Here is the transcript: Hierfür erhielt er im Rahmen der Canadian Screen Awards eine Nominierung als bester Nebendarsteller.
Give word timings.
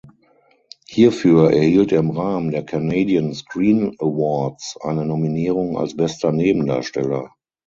Hierfür 0.87 1.51
erhielt 1.51 1.91
er 1.91 1.99
im 1.99 2.09
Rahmen 2.09 2.49
der 2.49 2.65
Canadian 2.65 3.35
Screen 3.35 3.95
Awards 3.99 4.75
eine 4.81 5.05
Nominierung 5.05 5.77
als 5.77 5.95
bester 5.95 6.31
Nebendarsteller. 6.31 7.29